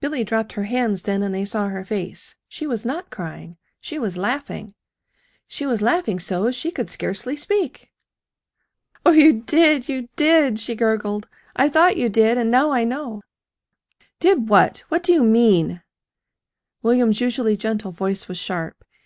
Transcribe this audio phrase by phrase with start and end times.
[0.00, 2.34] Billy dropped her hands then, and they saw her face.
[2.48, 3.58] She was not crying.
[3.82, 4.74] She was laughing.
[5.46, 7.92] She was laughing so she could scarcely speak.
[9.04, 11.28] "Oh, you did, you did!" she gurgled.
[11.54, 13.20] "I thought you did, and now I know!"
[14.18, 14.78] "Did what?
[14.88, 15.82] What do you mean?"
[16.80, 18.82] William's usually gentle voice was sharp.